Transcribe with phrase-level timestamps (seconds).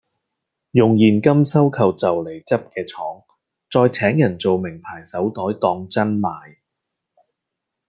[0.71, 3.21] 用現金收購就黎執既廠，
[3.69, 6.57] 再請人造名牌手袋當真賣